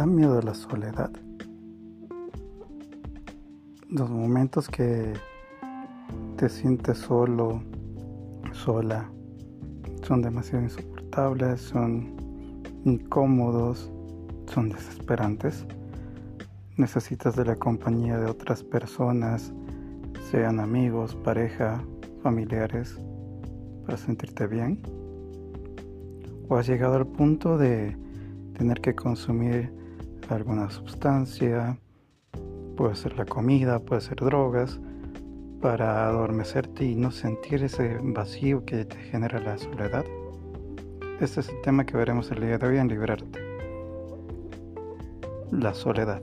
[0.00, 1.10] da miedo la soledad?
[3.90, 5.12] Los momentos que
[6.38, 7.62] te sientes solo,
[8.52, 9.10] sola,
[10.02, 12.16] son demasiado insoportables, son
[12.86, 13.92] incómodos,
[14.46, 15.66] son desesperantes.
[16.78, 19.52] Necesitas de la compañía de otras personas,
[20.30, 21.84] sean amigos, pareja,
[22.22, 22.98] familiares,
[23.84, 24.80] para sentirte bien.
[26.48, 27.98] O has llegado al punto de
[28.56, 29.78] tener que consumir
[30.30, 31.78] alguna sustancia,
[32.76, 34.80] puede ser la comida, puede ser drogas,
[35.60, 40.04] para adormecerte y no sentir ese vacío que te genera la soledad.
[41.20, 43.38] Este es el tema que veremos el día de hoy en Liberarte.
[45.50, 46.22] La soledad.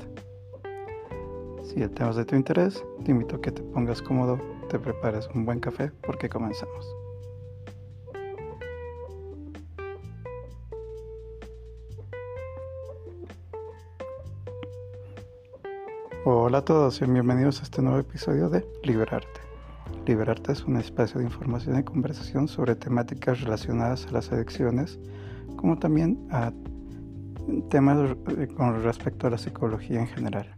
[1.63, 4.79] Si el tema es de tu interés, te invito a que te pongas cómodo, te
[4.79, 6.96] prepares un buen café porque comenzamos.
[16.29, 19.39] Hola a todos y bienvenidos a este nuevo episodio de Liberarte.
[20.05, 24.99] Liberarte es un espacio de información y conversación sobre temáticas relacionadas a las adicciones,
[25.55, 26.51] como también a
[27.69, 28.17] temas
[28.57, 30.53] con respecto a la psicología en general,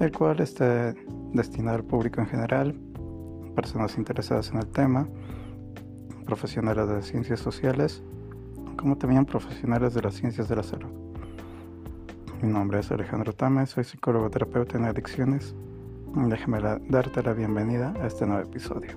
[0.00, 0.92] el cual está
[1.32, 2.78] destinado al público en general,
[3.54, 5.08] personas interesadas en el tema,
[6.26, 8.02] profesionales de ciencias sociales,
[8.76, 10.95] como también profesionales de las ciencias de la salud.
[12.42, 15.54] Mi nombre es Alejandro Tame, soy psicólogo terapeuta en adicciones
[16.14, 18.90] Déjame darte la bienvenida a este nuevo episodio.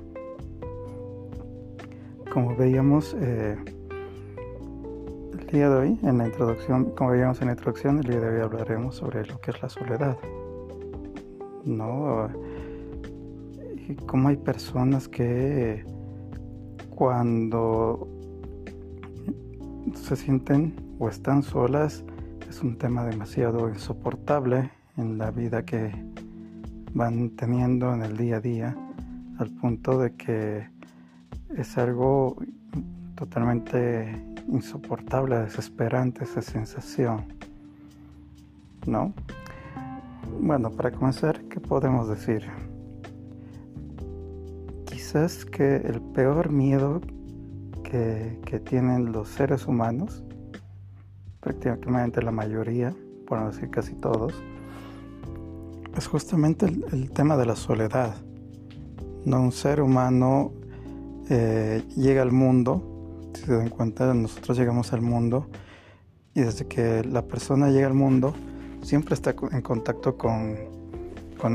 [2.33, 3.57] Como veíamos eh,
[5.39, 8.29] el día de hoy, en la introducción, como veíamos en la introducción, el día de
[8.29, 10.17] hoy hablaremos sobre lo que es la soledad.
[11.63, 12.29] ¿No?
[13.87, 15.85] Y cómo hay personas que
[16.89, 18.05] cuando
[19.93, 22.03] se sienten o están solas
[22.49, 25.91] es un tema demasiado insoportable en la vida que
[26.93, 28.75] van teniendo en el día a día
[29.37, 30.67] al punto de que
[31.55, 32.37] es algo
[33.13, 37.23] totalmente insoportable, desesperante esa sensación,
[38.87, 39.13] ¿no?
[40.41, 42.47] Bueno, para comenzar, ¿qué podemos decir?
[44.85, 46.99] Quizás que el peor miedo
[47.83, 50.23] que, que tienen los seres humanos,
[51.39, 52.93] prácticamente la mayoría,
[53.27, 54.33] por no decir casi todos,
[55.95, 58.15] es justamente el, tema de la soledad.
[59.25, 60.51] No un ser humano
[61.29, 65.47] eh, llega al mundo, si se dan cuenta, nosotros llegamos al mundo
[66.33, 68.33] y desde que la persona llega al mundo
[68.81, 70.57] siempre está en contacto con,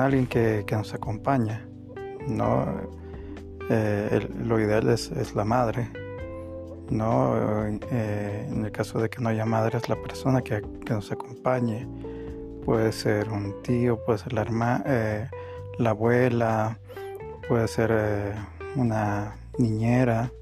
[0.01, 1.67] alguien que, nos acompaña.
[2.29, 2.67] ¿no?
[3.71, 5.89] Eh, lo ideal es, la madre.
[6.91, 7.67] ¿No?
[7.91, 11.11] Eh, en el caso de que no haya madre es la persona que, que nos
[11.11, 11.89] acompañe
[12.65, 15.29] puede ser un tío, puede ser la eh,
[15.79, 16.79] la abuela,
[17.47, 18.35] puede ser eh,
[18.77, 20.33] una niñera,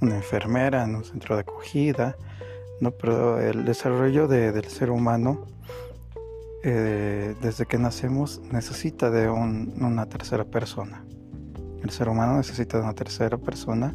[0.00, 2.16] una enfermera en un centro de acogida,
[2.80, 2.92] ¿no?
[2.92, 5.46] Pero el desarrollo del ser humano
[6.62, 11.04] desde que nacemos necesita de una tercera persona.
[11.80, 13.94] El ser humano necesita de una tercera persona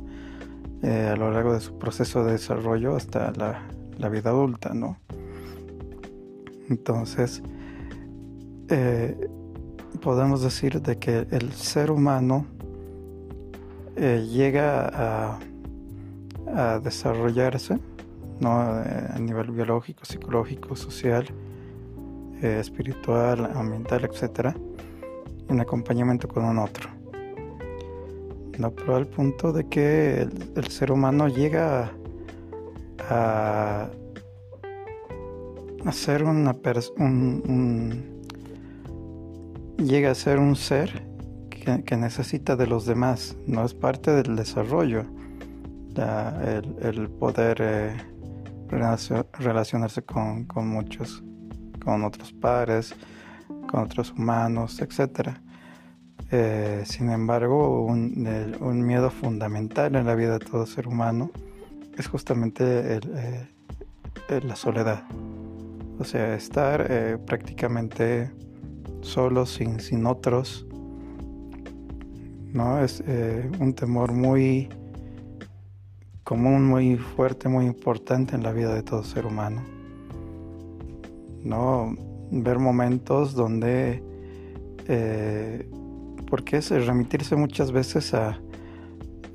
[0.83, 4.97] a lo largo de su proceso de desarrollo hasta la, la vida adulta, ¿no?
[6.69, 7.43] Entonces,
[8.69, 9.29] eh,
[10.01, 12.45] podemos decir de que el ser humano
[13.97, 15.39] eh, llega a,
[16.83, 17.79] desarrollarse
[18.41, 18.81] ¿no?
[18.81, 21.25] Eh, a nivel biológico, psicológico, social,
[22.41, 24.55] espiritual, ambiental, etc.
[25.47, 27.00] en acompañamiento con un otro.
[28.69, 31.91] Pero al punto de que el, ser humano llega
[33.09, 33.89] a,
[35.83, 36.55] a ser una
[36.97, 38.11] un,
[39.77, 41.09] llega a ser un ser
[41.85, 45.05] que, necesita de los demás, no es parte del desarrollo,
[45.96, 47.97] el, poder eh,
[48.69, 51.23] relacionarse con, muchos,
[51.84, 52.96] con otros pares,
[53.69, 55.37] con otros humanos, etc.
[56.31, 61.31] Eh, sin embargo, un, miedo fundamental en la vida de todo ser humano
[61.97, 65.03] es justamente eh, la soledad.
[65.99, 68.31] O sea, estar prácticamente
[69.01, 70.66] solo, sin, sin otros.
[72.53, 72.84] ¿no?
[72.84, 74.69] Es eh, un temor muy
[76.23, 79.63] común, muy fuerte, muy importante en la vida de todo ser humano.
[81.43, 81.95] ¿no?
[82.31, 84.03] Ver momentos donde,
[84.87, 85.69] eh,
[86.31, 88.39] porque es remitirse muchas veces a,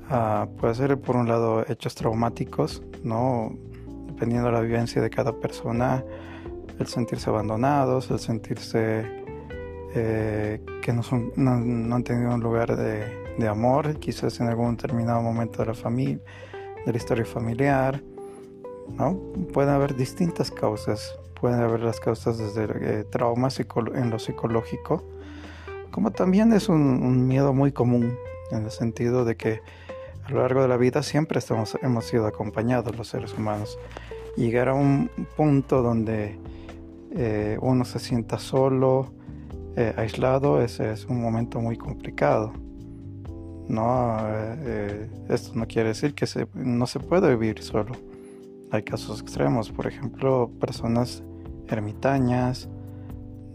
[0.09, 3.53] a, puede ser por un lado hechos traumáticos, ¿no?
[4.07, 6.03] dependiendo de la vivencia de cada persona,
[6.79, 9.05] el sentirse abandonados, el sentirse
[9.95, 13.05] eh, que no, son, no, han tenido un lugar de,
[13.39, 16.19] de, amor, quizás en algún determinado momento de la familia,
[16.87, 18.03] de la historia familiar,
[18.89, 19.21] ¿no?
[19.53, 22.65] Pueden haber distintas causas, pueden haber las causas desde
[23.01, 25.05] eh, traumas en lo psicológico,
[25.97, 28.19] como también es un, miedo muy común
[28.51, 29.63] en el sentido de que
[30.25, 33.79] a lo largo de la vida siempre estamos, hemos sido acompañados los seres humanos.
[34.37, 36.39] Llegar a un punto donde
[37.13, 39.15] eh, uno se sienta solo,
[39.75, 42.53] eh, aislado, ese es un momento muy complicado.
[43.67, 47.95] No, eh, esto no quiere decir que no se puede vivir solo.
[48.71, 51.23] Hay casos extremos, por ejemplo, personas
[51.69, 52.69] ermitañas,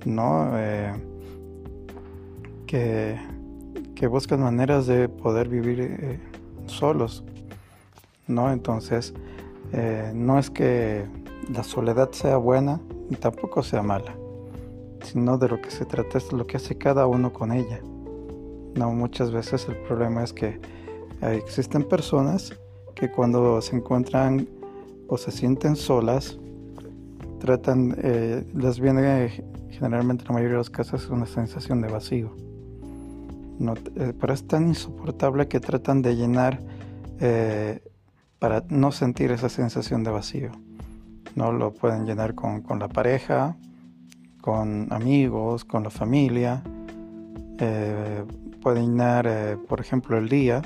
[0.05, 0.57] ¿no?
[2.71, 3.19] Que,
[3.95, 6.21] que buscan maneras de poder vivir
[6.67, 7.25] solos,
[8.27, 8.49] ¿no?
[8.49, 9.13] Entonces,
[9.73, 11.03] eh, no es que
[11.53, 12.79] la soledad sea buena
[13.09, 14.15] y tampoco sea mala,
[15.03, 17.81] sino de lo que se trata es lo que hace cada uno con ella.
[18.75, 20.57] No, muchas veces el problema es que
[21.21, 22.57] existen personas
[22.95, 24.47] que cuando se encuentran
[25.09, 26.39] o se sienten solas,
[27.41, 32.31] tratan, eh, les viene generalmente en la mayoría de los casos una sensación de vacío.
[33.61, 36.59] No, eh, pero es tan insoportable que tratan de llenar
[37.19, 37.79] eh,
[38.39, 40.51] para no sentir esa sensación de vacío.
[41.35, 43.55] No lo pueden llenar con, la pareja,
[44.41, 46.63] con amigos, con la familia.
[47.59, 48.23] Eh,
[48.63, 50.63] pueden llenar, por ejemplo, el día,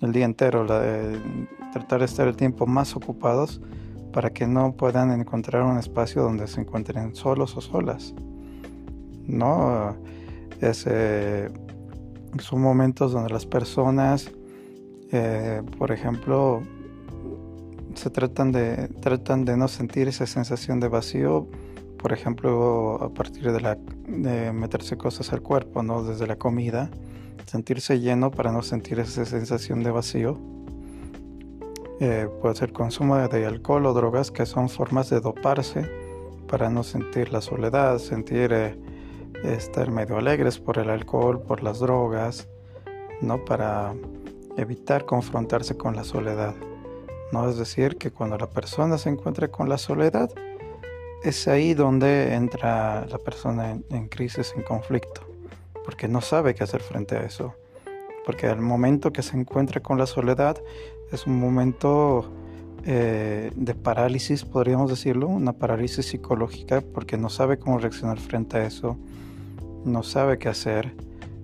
[0.00, 3.60] el día entero, tratar de estar el tiempo más ocupados
[4.14, 8.14] para que no puedan encontrar un espacio donde se encuentren solos o solas.
[9.26, 9.94] No
[10.62, 10.86] es
[12.38, 14.30] son momentos donde las personas,
[15.12, 16.62] eh, por ejemplo,
[17.94, 21.46] se tratan de, tratan de no sentir esa sensación de vacío,
[21.98, 23.76] por ejemplo, a partir de, la,
[24.06, 26.02] de meterse cosas al cuerpo, ¿no?
[26.02, 26.90] desde la comida,
[27.46, 30.38] sentirse lleno para no sentir esa sensación de vacío.
[32.00, 35.88] Eh, puede ser consumo de alcohol o drogas que son formas de doparse
[36.48, 38.76] para no sentir la soledad, sentir eh,
[39.44, 42.48] estar medio alegres por el alcohol, por las drogas,
[43.20, 43.44] ¿no?
[43.44, 43.94] Para
[44.56, 46.54] evitar confrontarse con la soledad.
[47.32, 47.48] ¿no?
[47.48, 50.30] Es decir, que cuando la persona se encuentra con la soledad,
[51.22, 55.22] es ahí donde entra la persona en, crisis, en conflicto,
[55.84, 57.54] porque no sabe qué hacer frente a eso.
[58.24, 60.56] Porque al momento que se encuentra con la soledad
[61.12, 62.30] es un momento
[62.84, 68.66] eh, de parálisis, podríamos decirlo, una parálisis psicológica, porque no sabe cómo reaccionar frente a
[68.66, 68.96] eso
[69.84, 70.94] no sabe qué hacer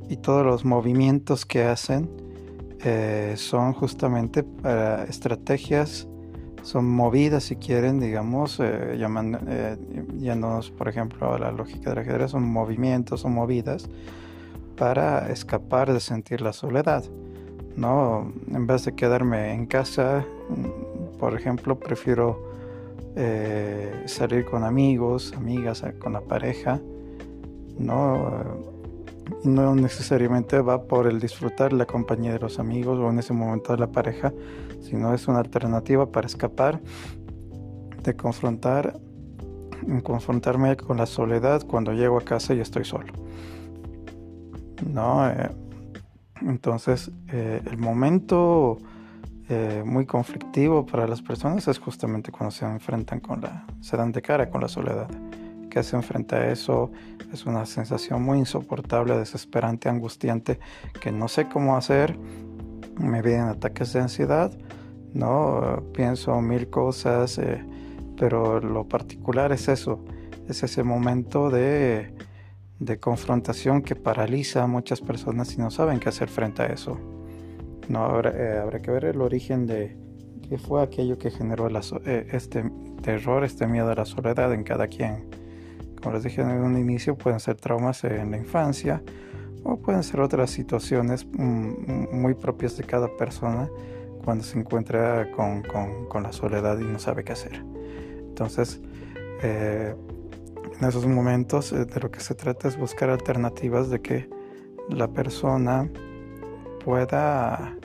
[0.08, 2.10] y todos los movimientos que hacen
[2.82, 6.08] eh, son justamente para estrategias,
[6.62, 9.76] son movidas si quieren, digamos, eh, llaman, eh,
[10.76, 13.88] por ejemplo a la lógica del ajedrez, son movimientos, son movidas
[14.76, 17.04] para escapar de sentir la soledad.
[17.76, 18.32] ¿no?
[18.52, 20.25] En vez de quedarme en casa,
[21.19, 22.50] por ejemplo, prefiero
[23.16, 26.81] eh, salir con amigos, amigas, con la pareja
[27.80, 28.70] ¿no?
[29.44, 33.72] no necesariamente va por el disfrutar la compañía de los amigos o en ese momento
[33.72, 34.32] de la pareja,
[34.80, 36.80] sino es una alternativa para escapar
[38.02, 38.99] de confrontar,
[40.02, 43.12] confrontarme con la soledad cuando llego a casa y estoy solo.
[44.87, 45.28] ¿No?
[45.28, 45.50] Eh,
[46.42, 48.78] entonces, eh, el momento
[49.49, 54.12] eh, muy conflictivo para las personas es justamente cuando se enfrentan con la, se dan
[54.12, 55.08] de cara con la soledad
[55.70, 56.90] que se enfrenta a eso
[57.32, 60.58] es una sensación muy insoportable, desesperante, angustiante,
[61.00, 62.18] que no sé cómo hacer.
[62.98, 64.52] Me vienen ataques de ansiedad,
[65.14, 65.82] ¿no?
[65.94, 67.64] Pienso mil cosas, eh,
[68.18, 70.04] pero lo particular es eso,
[70.48, 72.12] es ese momento de,
[72.78, 76.98] de confrontación que paraliza a muchas personas y no saben qué hacer frente a eso.
[77.88, 79.96] No, habrá, eh, habrá que ver el origen de
[80.48, 82.70] qué fue aquello que generó eh, este
[83.02, 85.39] terror, este miedo a la soledad en cada quien.
[86.02, 89.02] Como les dije en un inicio, pueden ser traumas en la infancia
[89.64, 93.69] o pueden ser otras situaciones mm, muy propias de cada persona
[94.25, 97.64] cuando se encuentra con, la soledad y no sabe qué hacer.
[98.28, 98.80] Entonces,
[99.42, 99.95] eh,
[100.78, 104.28] en esos momentos eh, de lo que se trata es buscar alternativas de que
[104.88, 105.88] la persona
[106.85, 107.76] pueda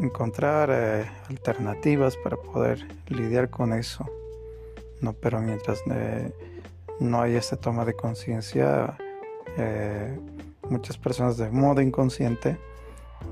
[0.00, 4.06] encontrar eh, alternativas para poder lidiar con eso.
[5.00, 5.82] No, pero mientras
[7.02, 8.96] no hay esta toma de conciencia.
[9.58, 10.18] Eh,
[10.70, 12.58] muchas personas de modo inconsciente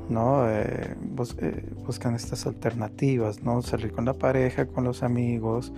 [0.09, 0.49] ¿no?
[0.49, 0.97] Eh,
[1.39, 3.63] eh, buscan estas alternativas, ¿no?
[3.63, 5.73] salir con la pareja, con los amigos,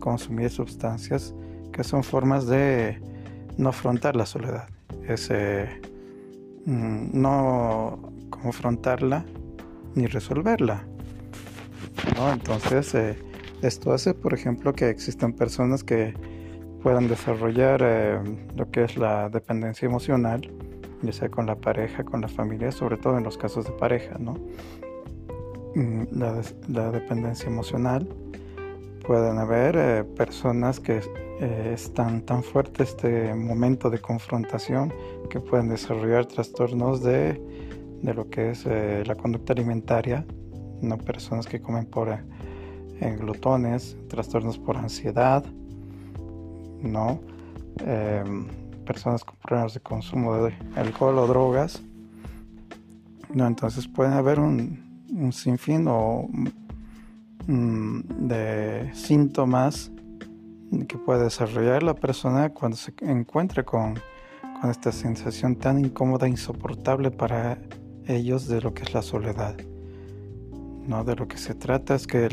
[0.00, 1.34] consumir sustancias
[1.72, 3.00] que son formas de
[3.56, 4.68] no afrontar la soledad.
[6.66, 9.24] Mm, no confrontarla
[9.94, 10.84] ni resolverla.
[12.32, 12.94] Entonces,
[13.62, 16.14] esto hace, por ejemplo, que existan personas que
[16.86, 18.20] puedan desarrollar eh,
[18.54, 20.40] lo que es la dependencia emocional,
[21.02, 24.16] ya sea con la pareja, con la familia, sobre todo en los casos de pareja,
[24.20, 24.34] ¿no?
[25.74, 26.04] Mm,
[26.68, 28.08] la, dependencia emocional.
[29.04, 31.00] Pueden haber eh, personas que
[31.72, 34.94] están tan fuerte este momento de confrontación
[35.28, 37.32] que pueden desarrollar trastornos de,
[38.02, 40.24] de lo que es la conducta alimentaria,
[40.82, 45.44] no personas que comen por eh, glutones, trastornos por ansiedad,
[46.86, 47.20] no
[47.78, 48.46] em,
[48.84, 51.82] personas con problemas de consumo de alcohol o drogas.
[53.34, 54.84] No, entonces puede haber un,
[55.32, 56.28] sinfín o,
[57.46, 59.90] mm, de síntomas
[60.88, 63.94] que puede desarrollar la persona cuando se encuentre con,
[64.60, 67.58] con esta sensación tan incómoda, insoportable para
[68.06, 69.56] ellos de lo que es la soledad.
[70.86, 71.04] ¿no?
[71.04, 72.28] De lo que se trata es que,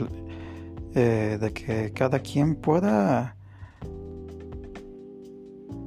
[0.96, 3.36] eh, de que cada quien pueda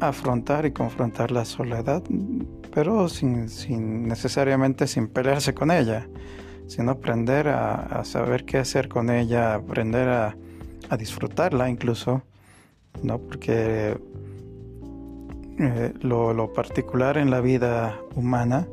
[0.00, 2.02] afrontar y confrontar la soledad,
[2.74, 3.46] pero sin,
[4.06, 6.08] necesariamente sin pelearse con ella,
[6.66, 10.36] sino aprender a, saber qué hacer con ella, aprender a,
[10.96, 12.22] disfrutarla incluso,
[13.02, 13.18] ¿no?
[13.18, 13.98] Porque
[15.58, 18.68] eh, lo particular en la vida humana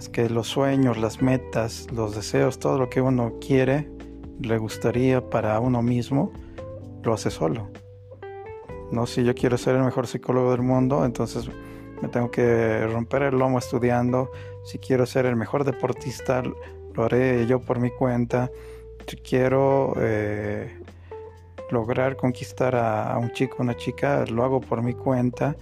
[0.00, 3.90] es que los sueños, las metas, los deseos, todo lo que uno quiere,
[4.40, 6.32] le gustaría para uno mismo,
[7.02, 7.68] lo hace solo.
[8.92, 11.48] No, si yo quiero ser el mejor psicólogo del mundo, entonces
[12.02, 14.30] me tengo que romper el lomo estudiando.
[14.64, 18.50] Si quiero ser el mejor deportista, lo haré yo por mi cuenta.
[19.06, 20.76] Si quiero eh,
[21.70, 25.56] lograr conquistar a, un chico, una chica, lo hago por mi cuenta.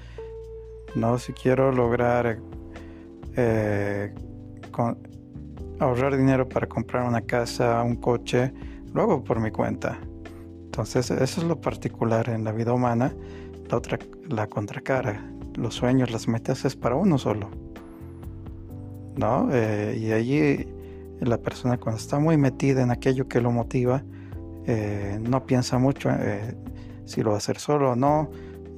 [0.94, 2.38] No, si quiero lograr
[3.36, 4.14] eh,
[5.78, 8.52] ahorrar dinero para comprar una casa, un coche,
[8.94, 9.98] lo hago por mi cuenta.
[10.78, 13.12] Entonces, eso es lo particular en la vida humana.
[13.68, 17.50] La otra, la contracara, los sueños, las metas es para uno solo.
[19.16, 19.48] ¿No?
[19.50, 20.68] Eh, y allí
[21.18, 24.04] la persona cuando está muy metida en aquello que lo motiva,
[24.66, 26.56] eh, no piensa mucho eh,
[27.06, 28.30] si lo va a hacer solo o no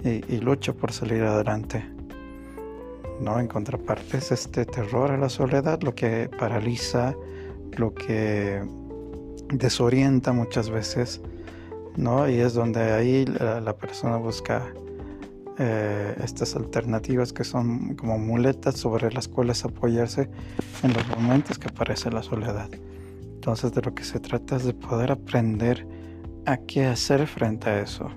[0.02, 1.84] y lucha por salir adelante.
[3.20, 3.38] ¿no?
[3.38, 7.14] En contraparte es este terror a la soledad lo que paraliza,
[7.76, 8.62] lo que
[9.52, 11.20] desorienta muchas veces,
[11.96, 12.28] ¿no?
[12.28, 14.66] Y es donde ahí la, persona busca
[15.58, 20.30] eh, estas alternativas que son como muletas sobre las cuales apoyarse
[20.82, 22.68] en los momentos que aparece la soledad.
[23.22, 25.86] Entonces de lo que se trata es de poder aprender
[26.46, 28.10] a qué hacer frente a eso.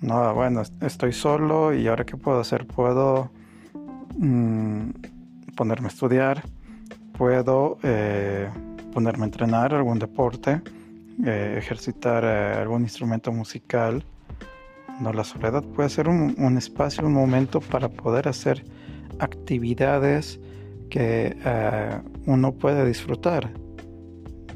[0.00, 2.66] No, bueno, estoy solo y ahora qué puedo hacer?
[2.66, 3.30] Puedo
[4.18, 4.90] Mm,
[5.56, 6.42] ponerme a estudiar,
[7.18, 8.48] puedo eh,
[8.94, 10.62] ponerme a entrenar algún deporte,
[11.24, 14.04] eh, ejercitar eh, algún instrumento musical.
[15.00, 18.64] No, la soledad puede ser un, espacio, un momento para poder hacer
[19.18, 20.40] actividades
[20.90, 21.36] que
[22.24, 23.50] uno puede disfrutar.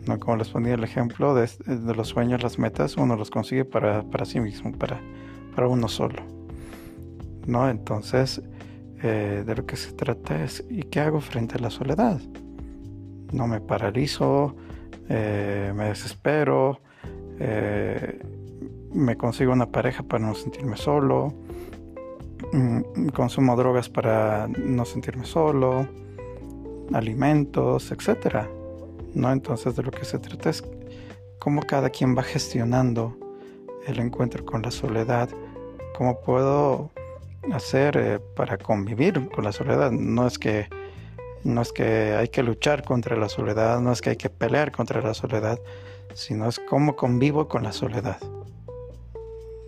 [0.06, 0.18] ¿no?
[0.18, 1.48] Como les ponía el ejemplo de,
[1.94, 4.98] los sueños, las metas, uno los consigue para, para sí mismo, para,
[5.54, 6.22] para uno solo.
[7.46, 7.68] ¿no?
[7.68, 8.42] Entonces,
[9.02, 12.20] eh, de lo que se trata es ¿y qué hago frente a la soledad?
[13.32, 14.56] No me paralizo,
[15.10, 16.80] eh, me desespero,
[17.40, 18.22] eh,
[18.92, 21.34] me consigo una pareja para no sentirme solo,
[22.52, 25.88] mm, consumo drogas para no sentirme solo,
[26.92, 28.46] alimentos, etc.
[29.14, 29.32] ¿no?
[29.32, 30.62] Entonces de lo que se trata es
[31.40, 33.16] cómo cada quien va gestionando
[33.88, 35.28] el encuentro con la soledad,
[35.98, 36.90] cómo puedo
[37.52, 39.90] hacer eh, para convivir con la soledad.
[39.90, 40.68] No es que
[41.44, 44.72] no es que hay que luchar contra la soledad, no es que hay que pelear
[44.72, 45.58] contra la soledad,
[46.14, 48.18] sino es cómo convivo con la soledad.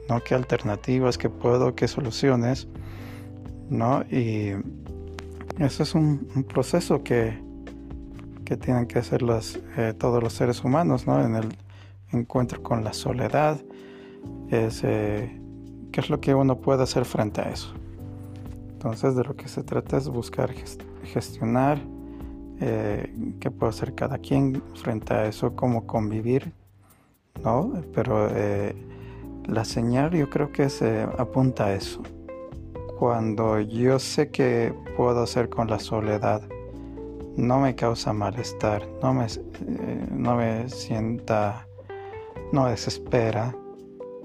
[0.08, 0.22] ¿No?
[0.22, 2.68] ¿Qué alternativas, qué puedo, qué soluciones?
[3.70, 4.02] ¿No?
[4.10, 4.52] Y
[5.58, 7.40] eso es un, proceso que,
[8.44, 9.22] que, tienen que hacer
[9.76, 11.24] eh, todos los seres humanos, ¿no?
[11.24, 11.56] En el
[12.12, 13.60] encuentro con la soledad.
[14.50, 15.40] Es, eh,
[15.92, 17.72] ¿Qué es lo que uno puede hacer frente a eso?
[18.72, 20.52] Entonces de lo que se trata es buscar
[21.04, 21.78] gestionar
[22.60, 26.52] eh, qué puede hacer cada quien frente a eso, cómo convivir,
[27.42, 27.72] ¿no?
[27.92, 28.74] Pero eh,
[29.46, 32.02] la señal yo creo que se apunta a eso.
[32.98, 36.42] Cuando yo sé que puedo hacer con la soledad,
[37.36, 41.66] no me causa malestar, no me, eh, no me sienta,
[42.52, 43.56] no desespera,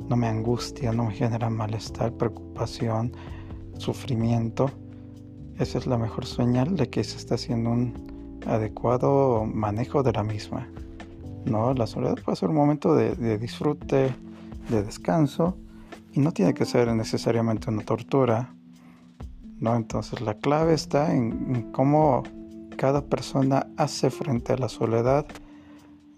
[0.08, 3.14] no me angustia, no me genera malestar, preocupación,
[3.78, 4.70] sufrimiento,
[5.60, 10.24] esa es la mejor señal de que se está haciendo un adecuado manejo de la
[10.24, 10.68] misma.
[11.46, 11.74] ¿no?
[11.74, 14.16] La soledad puede ser un momento de, disfrute,
[14.70, 15.58] de descanso,
[16.14, 18.54] y no tiene que ser necesariamente una tortura.
[19.60, 19.76] ¿no?
[19.76, 22.24] Entonces la clave está en, cómo
[22.78, 25.26] cada persona hace frente a la soledad,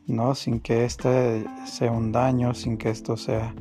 [0.05, 0.35] ¿no?
[0.35, 3.53] sin que este sea un daño, sin que esto sea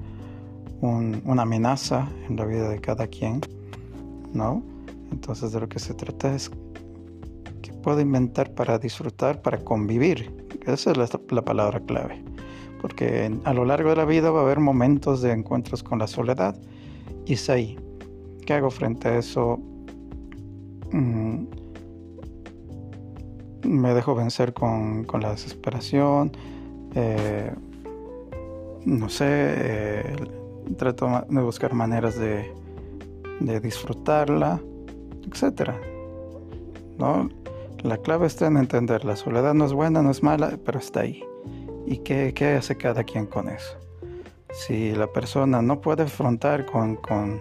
[0.80, 3.40] una amenaza en la vida de cada quien.
[4.32, 4.62] ¿no?
[5.10, 6.50] Entonces de lo que se trata es
[7.62, 10.32] que puedo inventar para disfrutar, para convivir.
[10.66, 12.22] Esa es la, palabra clave.
[12.80, 16.06] Porque a lo largo de la vida va a haber momentos de encuentros con la
[16.06, 16.56] soledad
[17.26, 17.78] y es ahí.
[18.46, 19.58] ¿Qué hago frente a eso?
[20.92, 21.44] Mm,
[23.64, 26.32] me dejo vencer con, la desesperación.
[26.94, 27.52] Eh,
[28.84, 30.16] no sé, eh,
[30.76, 32.52] trato de buscar maneras de,
[33.40, 34.60] de disfrutarla
[35.30, 35.78] etcétera.
[36.98, 37.28] ¿no?
[37.82, 41.00] La clave está en entender, la soledad no es buena, no es mala, pero está
[41.00, 41.24] ahí.
[41.86, 43.76] ¿Y qué, qué hace cada quien con eso?
[44.50, 47.40] Si la persona no puede afrontar con, con,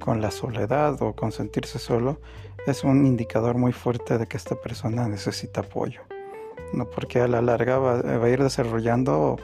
[0.00, 2.20] con, la soledad o con sentirse solo,
[2.66, 6.00] es un indicador muy fuerte de que esta persona necesita apoyo.
[6.72, 6.90] ¿no?
[6.90, 9.36] Porque a la larga va, va a ir desarrollando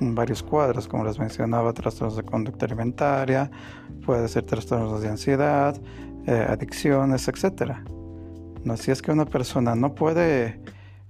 [0.00, 3.50] varios cuadros, como les mencionaba, trastornos de conducta alimentaria,
[4.04, 5.76] puede ser trastornos de ansiedad,
[6.26, 7.84] eh, adicciones, etcétera.
[8.64, 8.76] ¿No?
[8.76, 10.60] Si es que una persona no puede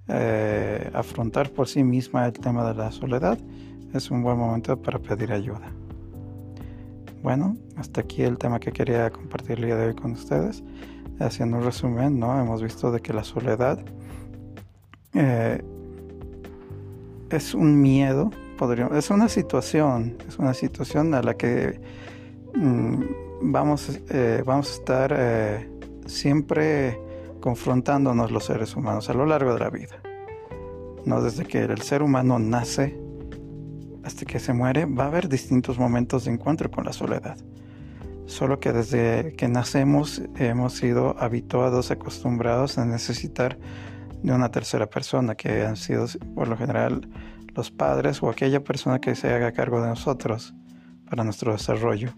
[0.09, 3.38] eh, afrontar por sí misma el tema de la soledad,
[3.92, 5.71] es un buen momento para pedir ayuda.
[7.23, 10.64] Bueno, hasta aquí el tema que quería compartir el día de hoy con ustedes.
[11.21, 12.40] Haciendo un resumen, ¿no?
[12.40, 13.78] Hemos visto de que la soledad
[15.14, 15.62] eh,
[17.31, 21.80] es un miedo, podríamos, es una situación, es una situación a la que
[22.54, 23.02] mm,
[23.43, 25.71] vamos, eh, vamos a estar eh,
[26.07, 26.99] siempre
[27.41, 30.00] confrontándonos los seres humanos a lo largo de la vida.
[31.05, 31.23] ¿no?
[31.23, 32.99] Desde que el ser humano nace
[34.05, 37.37] hasta que se muere, va a haber distintos momentos de encuentro con la soledad.
[38.26, 43.59] Solo que desde que nacemos hemos sido habituados, acostumbrados a necesitar
[44.23, 47.09] de una tercera persona, que han sido por lo general
[47.55, 50.55] los padres o aquella persona que se haga cargo de nosotros
[51.09, 52.15] para nuestro desarrollo.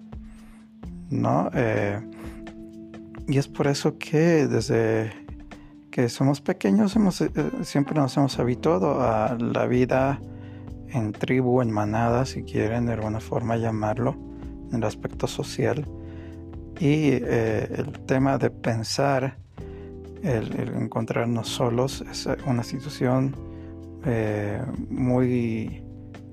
[1.14, 1.50] ¿No?
[1.54, 2.00] Eh,
[3.26, 5.12] y es por eso que desde
[5.90, 7.30] que somos pequeños hemos, eh,
[7.62, 10.20] siempre nos hemos habituado a la vida
[10.88, 14.16] en tribu, en manada, si quieren de alguna forma llamarlo,
[14.70, 15.86] en el aspecto social.
[16.80, 19.38] Y eh, el tema de pensar,
[20.22, 23.36] el, encontrarnos solos, es una situación
[24.90, 25.82] muy,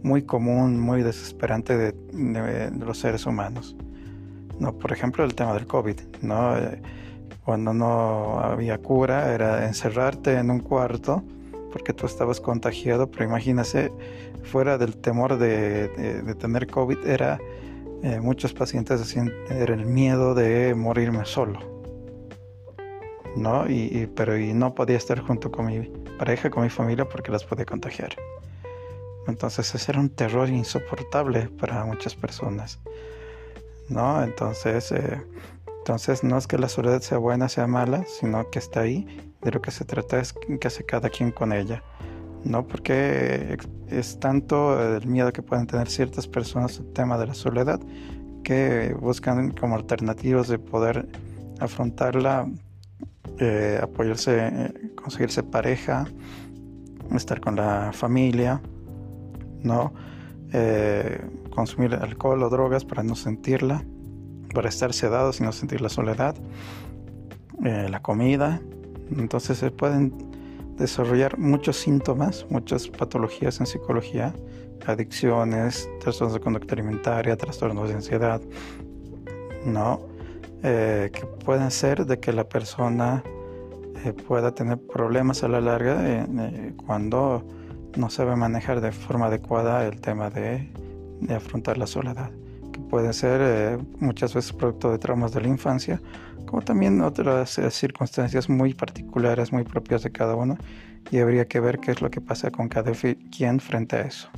[0.03, 3.77] muy común, muy desesperante de los seres humanos.
[4.61, 4.73] ¿No?
[4.73, 6.57] Por ejemplo, el tema del COVID, ¿no?
[6.57, 6.81] Eh,
[7.43, 11.23] cuando no había cura era encerrarte en un cuarto
[11.71, 13.91] porque tú estabas contagiado, pero imagínese,
[14.43, 17.39] fuera del temor de, tener COVID, era
[18.03, 21.59] eh, muchos pacientes decían, era el miedo de morirme solo,
[23.35, 23.69] ¿no?
[23.69, 25.79] Y, pero y no podía estar junto con mi
[26.19, 28.15] pareja, con mi familia, porque las podía contagiar.
[29.27, 32.79] Entonces ese era un terror insoportable para muchas personas.
[33.91, 34.23] ¿No?
[34.23, 35.21] Entonces, eh,
[35.79, 39.05] entonces no es que la soledad sea buena, sea mala, sino que está ahí.
[39.41, 41.83] De lo que se trata es que hace cada quien con ella,
[42.43, 42.67] ¿no?
[42.67, 47.79] Porque es tanto el miedo que pueden tener ciertas personas al tema de la soledad
[48.43, 51.07] que buscan como alternativas de poder
[51.59, 52.47] afrontarla,
[53.39, 56.05] eh, apoyarse, eh, conseguirse pareja,
[57.15, 58.61] estar con la familia,
[59.63, 59.93] ¿no?
[61.51, 63.85] Consumir alcohol o drogas para no sentirla,
[64.53, 66.35] para estar sedados y no sentir la soledad,
[67.63, 68.61] eh, la comida.
[69.15, 70.13] Entonces se pueden
[70.77, 74.33] desarrollar muchos síntomas, muchas patologías en psicología,
[74.87, 78.41] adicciones, trastornos de conducta alimentaria, trastornos de ansiedad,
[79.65, 79.99] ¿no?
[80.63, 83.23] Eh, que pueden ser de que la persona
[84.05, 86.25] eh, pueda tener problemas a la larga
[86.85, 87.45] cuando
[87.97, 90.69] no sabe manejar de forma adecuada el tema de
[91.21, 92.31] de afrontar la soledad,
[92.73, 96.01] que puede ser eh, muchas veces producto de traumas de la infancia,
[96.45, 100.57] como también otras eh, circunstancias muy particulares, muy propias de cada uno,
[101.09, 102.91] y habría que ver qué es lo que pasa con cada
[103.31, 104.29] quien frente a eso.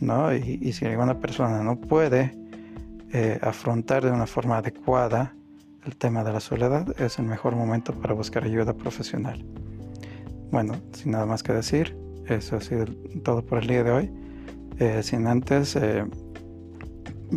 [0.00, 0.32] ¿no?
[0.32, 2.32] Y, si alguna persona no puede
[3.12, 5.34] eh, afrontar de una forma adecuada
[5.84, 9.44] el tema de la soledad, es el mejor momento para buscar ayuda profesional.
[10.50, 11.96] Bueno, sin nada más que decir,
[12.26, 12.86] eso ha sido
[13.22, 14.27] todo por el día de hoy.
[14.80, 16.04] Eh, sin antes eh,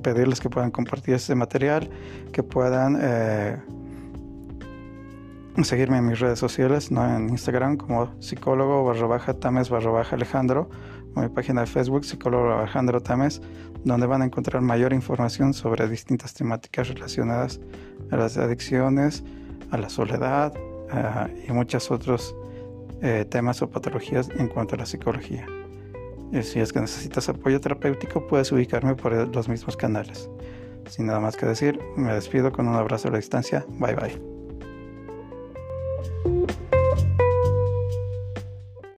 [0.04, 1.90] pedirles que puedan compartir este material,
[2.32, 3.58] que puedan eh,
[5.64, 7.04] seguirme en mis redes sociales, ¿no?
[7.04, 10.70] en Instagram como psicólogo barra baja tames barra baja alejandro,
[11.16, 13.42] o mi página de Facebook psicólogo Alejandro Tames,
[13.84, 17.60] donde van a encontrar mayor información sobre distintas temáticas relacionadas
[18.12, 19.24] a las adicciones,
[19.72, 20.54] a la soledad
[20.94, 22.36] eh, y muchos otros
[23.32, 25.48] temas o patologías en cuanto a la psicología.
[26.32, 30.30] Y si es que necesitas apoyo terapéutico, puedes ubicarme por los mismos canales.
[30.90, 33.66] Sin nada más que decir, me despido con un abrazo a la distancia.
[33.78, 34.41] Bye bye.